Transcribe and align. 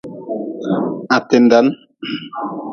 Ha 1.09 1.17
tindan. 1.29 1.67